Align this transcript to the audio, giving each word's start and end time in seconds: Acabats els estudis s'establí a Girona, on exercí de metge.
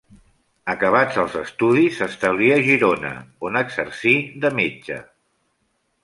Acabats 0.73 1.17
els 1.23 1.33
estudis 1.41 1.99
s'establí 1.99 2.49
a 2.53 2.57
Girona, 2.69 3.11
on 3.49 3.59
exercí 3.61 4.15
de 4.47 4.51
metge. 4.61 4.97